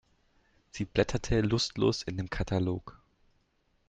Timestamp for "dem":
2.17-2.27